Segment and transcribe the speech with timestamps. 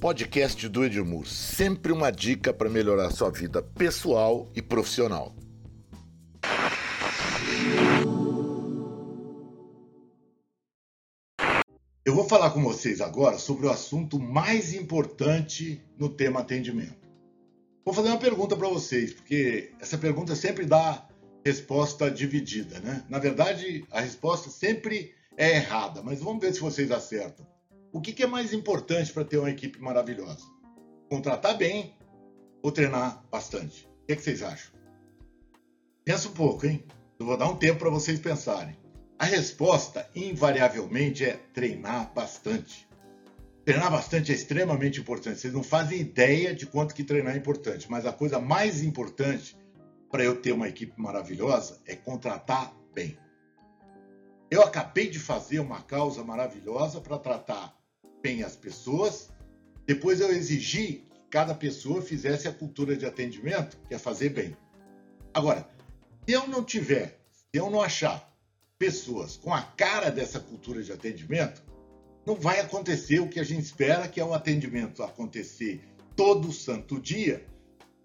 [0.00, 5.36] podcast do Edmur, sempre uma dica para melhorar sua vida pessoal e profissional.
[12.02, 17.06] Eu vou falar com vocês agora sobre o assunto mais importante no tema atendimento.
[17.84, 21.06] Vou fazer uma pergunta para vocês, porque essa pergunta sempre dá
[21.44, 23.04] resposta dividida, né?
[23.06, 27.49] Na verdade, a resposta sempre é errada, mas vamos ver se vocês acertam.
[27.92, 30.46] O que, é mais importante para ter uma equipe maravilhosa?
[31.08, 31.96] Contratar bem
[32.62, 33.88] ou treinar bastante?
[34.02, 34.72] O que, é que vocês acham?
[36.04, 36.84] Pensa um pouco, hein?
[37.18, 38.78] Eu vou dar um tempo para vocês pensarem.
[39.18, 42.88] A resposta, invariavelmente, é treinar bastante.
[43.64, 45.40] Treinar bastante é extremamente importante.
[45.40, 49.58] Vocês não fazem ideia de quanto que treinar é importante, mas a coisa mais importante
[50.10, 53.18] para eu ter uma equipe maravilhosa é contratar bem.
[54.48, 57.79] Eu acabei de fazer uma causa maravilhosa para tratar
[58.22, 59.30] bem as pessoas.
[59.86, 64.56] Depois eu exigi que cada pessoa fizesse a cultura de atendimento, que é fazer bem.
[65.32, 65.68] Agora,
[66.26, 68.30] se eu não tiver, se eu não achar
[68.78, 71.62] pessoas com a cara dessa cultura de atendimento,
[72.26, 75.82] não vai acontecer o que a gente espera, que é o atendimento acontecer
[76.16, 77.44] todo santo dia,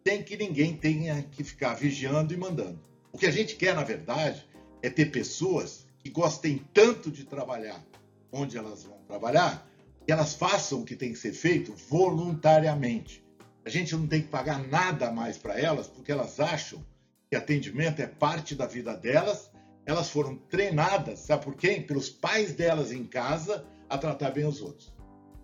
[0.08, 2.80] sem que ninguém tenha que ficar vigiando e mandando.
[3.12, 4.46] O que a gente quer, na verdade,
[4.82, 7.84] é ter pessoas que gostem tanto de trabalhar
[8.32, 9.68] onde elas vão trabalhar,
[10.06, 13.26] que elas façam o que tem que ser feito voluntariamente.
[13.66, 16.86] A gente não tem que pagar nada mais para elas, porque elas acham
[17.30, 19.50] que atendimento é parte da vida delas.
[19.86, 21.82] Elas foram treinadas, sabe por quem?
[21.82, 24.94] Pelos pais delas em casa a tratar bem os outros.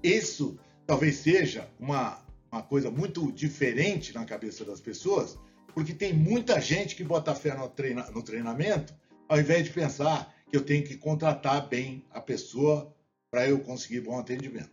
[0.04, 5.38] Isso talvez seja uma, uma coisa muito diferente na cabeça das pessoas,
[5.74, 8.94] porque tem muita gente que bota fé no, treina, no treinamento,
[9.28, 12.94] ao invés de pensar que eu tenho que contratar bem a pessoa
[13.32, 14.70] para eu conseguir bom atendimento.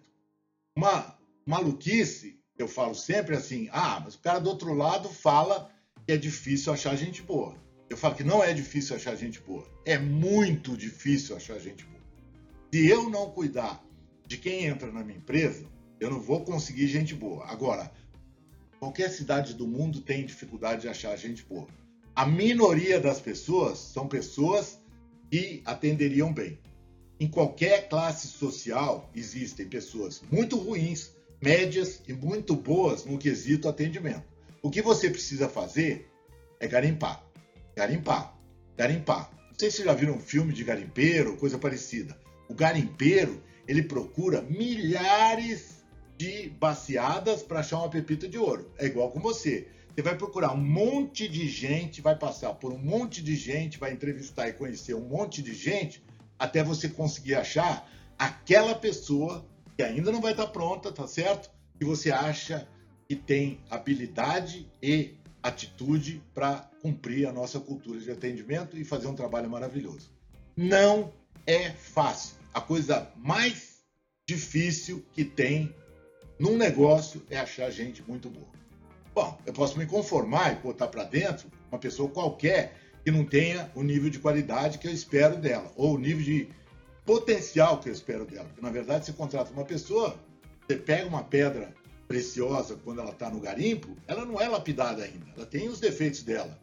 [0.76, 5.72] Uma maluquice, eu falo sempre assim: ah, mas o cara do outro lado fala
[6.04, 7.56] que é difícil achar gente boa.
[7.88, 12.02] Eu falo que não é difícil achar gente boa, é muito difícil achar gente boa.
[12.70, 13.82] Se eu não cuidar
[14.26, 15.64] de quem entra na minha empresa,
[15.98, 17.46] eu não vou conseguir gente boa.
[17.46, 17.90] Agora,
[18.78, 21.66] qualquer cidade do mundo tem dificuldade de achar gente boa.
[22.14, 24.78] A minoria das pessoas são pessoas
[25.30, 26.58] que atenderiam bem.
[27.20, 31.10] Em qualquer classe social existem pessoas muito ruins,
[31.42, 34.22] médias e muito boas no quesito atendimento.
[34.62, 36.08] O que você precisa fazer
[36.60, 37.24] é garimpar.
[37.74, 38.38] Garimpar.
[38.76, 39.32] Garimpar.
[39.50, 42.16] Não sei se já viram um filme de garimpeiro, coisa parecida.
[42.48, 45.84] O garimpeiro, ele procura milhares
[46.16, 48.70] de baseadas para achar uma pepita de ouro.
[48.78, 49.66] É igual com você.
[49.92, 53.92] Você vai procurar um monte de gente, vai passar por um monte de gente, vai
[53.92, 56.00] entrevistar e conhecer um monte de gente
[56.38, 61.50] até você conseguir achar aquela pessoa que ainda não vai estar pronta, tá certo?
[61.78, 62.68] Que você acha
[63.08, 69.14] que tem habilidade e atitude para cumprir a nossa cultura de atendimento e fazer um
[69.14, 70.10] trabalho maravilhoso.
[70.56, 71.12] Não
[71.46, 72.36] é fácil.
[72.52, 73.78] A coisa mais
[74.28, 75.74] difícil que tem
[76.38, 78.48] num negócio é achar gente muito boa.
[79.14, 82.76] Bom, eu posso me conformar e botar para dentro uma pessoa qualquer
[83.08, 86.46] que não tenha o nível de qualidade que eu espero dela, ou o nível de
[87.06, 88.44] potencial que eu espero dela.
[88.44, 90.14] Porque, na verdade, você contrata uma pessoa,
[90.66, 91.72] você pega uma pedra
[92.06, 96.22] preciosa quando ela está no garimpo, ela não é lapidada ainda, ela tem os defeitos
[96.22, 96.60] dela.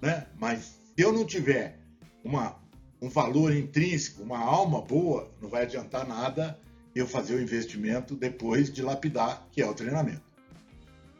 [0.00, 0.24] Né?
[0.38, 1.80] Mas se eu não tiver
[2.22, 2.56] uma,
[3.00, 6.56] um valor intrínseco, uma alma boa, não vai adiantar nada
[6.94, 10.22] eu fazer o investimento depois de lapidar, que é o treinamento.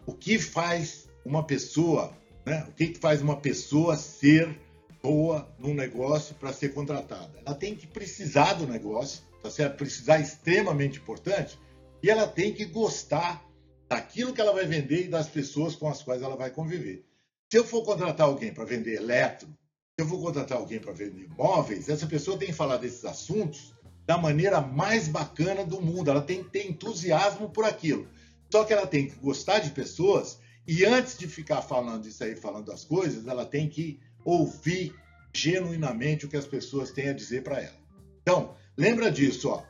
[0.07, 2.65] O que faz uma pessoa né?
[2.69, 4.59] O que, que faz uma pessoa ser
[5.03, 7.41] boa num negócio para ser contratada?
[7.45, 9.77] Ela tem que precisar do negócio, tá certo?
[9.77, 11.59] Precisar é extremamente importante
[12.03, 13.45] e ela tem que gostar
[13.89, 17.05] daquilo que ela vai vender e das pessoas com as quais ela vai conviver.
[17.51, 21.29] Se eu for contratar alguém para vender eletro, se eu for contratar alguém para vender
[21.37, 23.75] móveis, essa pessoa tem que falar desses assuntos
[24.07, 26.11] da maneira mais bacana do mundo.
[26.11, 28.09] Ela tem que ter entusiasmo por aquilo.
[28.51, 32.37] Só que ela tem que gostar de pessoas e antes de ficar falando isso aí,
[32.37, 34.95] falando das coisas, ela tem que ouvir
[35.35, 37.83] genuinamente o que as pessoas têm a dizer para ela.
[38.23, 39.65] Então, lembra disso, ó.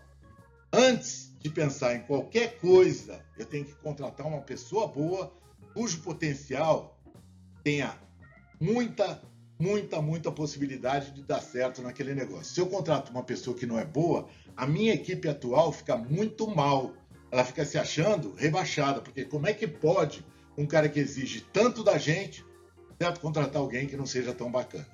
[0.72, 5.32] Antes de pensar em qualquer coisa, eu tenho que contratar uma pessoa boa,
[5.72, 6.98] cujo potencial
[7.64, 7.96] tenha
[8.60, 9.22] muita,
[9.58, 12.54] muita, muita possibilidade de dar certo naquele negócio.
[12.54, 16.46] Se eu contrato uma pessoa que não é boa, a minha equipe atual fica muito
[16.46, 16.92] mal.
[17.30, 20.24] Ela fica se achando rebaixada, porque como é que pode
[20.56, 22.44] um cara que exige tanto da gente,
[22.98, 23.20] certo?
[23.20, 24.86] Contratar alguém que não seja tão bacana.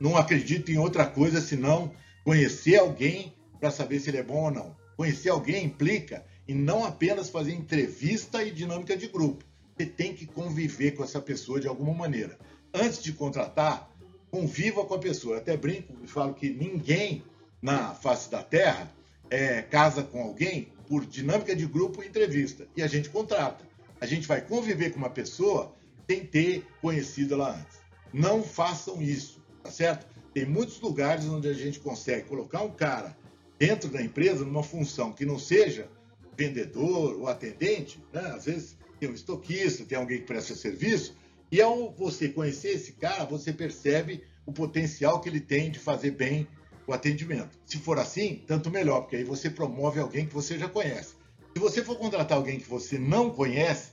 [0.00, 1.92] Não acredito em outra coisa senão
[2.24, 4.76] conhecer alguém para saber se ele é bom ou não.
[4.96, 9.44] Conhecer alguém implica e não apenas fazer entrevista e dinâmica de grupo.
[9.76, 12.38] Você tem que conviver com essa pessoa de alguma maneira.
[12.72, 13.90] Antes de contratar,
[14.30, 15.36] conviva com a pessoa.
[15.36, 17.24] Eu até brinco e falo que ninguém
[17.62, 18.90] na face da Terra
[19.30, 22.66] é, casa com alguém por dinâmica de grupo e entrevista.
[22.76, 23.64] E a gente contrata.
[24.04, 25.74] A gente vai conviver com uma pessoa
[26.06, 27.78] sem ter conhecido ela antes.
[28.12, 30.06] Não façam isso, tá certo?
[30.34, 33.16] Tem muitos lugares onde a gente consegue colocar um cara
[33.58, 35.88] dentro da empresa numa função que não seja
[36.36, 38.20] vendedor ou atendente, né?
[38.36, 41.16] às vezes tem um estoquista, tem alguém que presta serviço,
[41.50, 46.10] e ao você conhecer esse cara, você percebe o potencial que ele tem de fazer
[46.10, 46.46] bem
[46.86, 47.58] o atendimento.
[47.64, 51.14] Se for assim, tanto melhor, porque aí você promove alguém que você já conhece.
[51.54, 53.92] Se você for contratar alguém que você não conhece,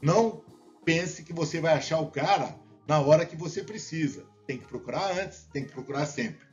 [0.00, 0.42] não
[0.86, 2.58] pense que você vai achar o cara
[2.88, 4.24] na hora que você precisa.
[4.46, 6.46] Tem que procurar antes, tem que procurar sempre.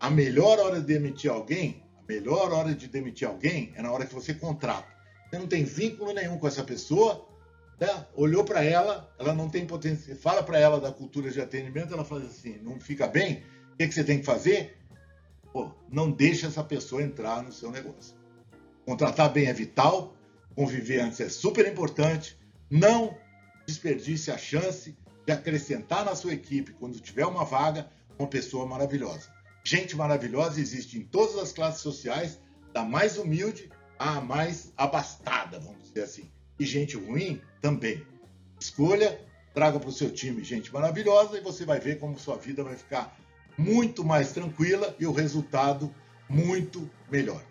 [0.00, 4.04] A melhor hora de demitir alguém, a melhor hora de demitir alguém é na hora
[4.04, 4.88] que você contrata.
[5.30, 7.24] Você não tem vínculo nenhum com essa pessoa,
[7.80, 8.04] né?
[8.16, 12.04] olhou para ela, ela não tem potencial, fala para ela da cultura de atendimento, ela
[12.04, 14.76] faz assim, não fica bem, o que, que você tem que fazer?
[15.52, 18.21] Pô, não deixa essa pessoa entrar no seu negócio.
[18.84, 20.16] Contratar bem é vital,
[20.54, 22.38] conviver antes é super importante,
[22.70, 23.16] não
[23.66, 27.88] desperdice a chance de acrescentar na sua equipe, quando tiver uma vaga,
[28.18, 29.32] uma pessoa maravilhosa.
[29.64, 32.40] Gente maravilhosa existe em todas as classes sociais,
[32.72, 36.30] da mais humilde à mais abastada, vamos dizer assim.
[36.58, 38.04] E gente ruim também.
[38.58, 39.20] Escolha,
[39.54, 42.76] traga para o seu time gente maravilhosa e você vai ver como sua vida vai
[42.76, 43.16] ficar
[43.56, 45.94] muito mais tranquila e o resultado
[46.28, 47.44] muito melhor.